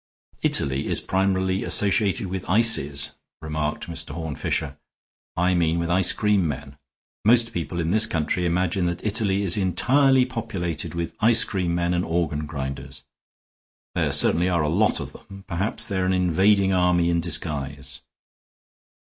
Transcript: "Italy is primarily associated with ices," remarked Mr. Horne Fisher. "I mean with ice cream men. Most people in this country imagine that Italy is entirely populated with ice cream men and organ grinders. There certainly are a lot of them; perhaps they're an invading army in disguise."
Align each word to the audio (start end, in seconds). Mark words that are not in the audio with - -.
"Italy 0.41 0.87
is 0.87 0.99
primarily 0.99 1.63
associated 1.63 2.25
with 2.25 2.49
ices," 2.49 3.11
remarked 3.39 3.85
Mr. 3.85 4.15
Horne 4.15 4.33
Fisher. 4.33 4.79
"I 5.37 5.53
mean 5.53 5.77
with 5.77 5.91
ice 5.91 6.11
cream 6.11 6.47
men. 6.47 6.77
Most 7.23 7.53
people 7.53 7.79
in 7.79 7.91
this 7.91 8.07
country 8.07 8.47
imagine 8.47 8.87
that 8.87 9.05
Italy 9.05 9.43
is 9.43 9.57
entirely 9.57 10.25
populated 10.25 10.95
with 10.95 11.13
ice 11.19 11.43
cream 11.43 11.75
men 11.75 11.93
and 11.93 12.03
organ 12.03 12.47
grinders. 12.47 13.03
There 13.93 14.11
certainly 14.11 14.49
are 14.49 14.63
a 14.63 14.69
lot 14.69 14.99
of 14.99 15.13
them; 15.13 15.45
perhaps 15.47 15.85
they're 15.85 16.07
an 16.07 16.13
invading 16.13 16.73
army 16.73 17.11
in 17.11 17.21
disguise." 17.21 18.01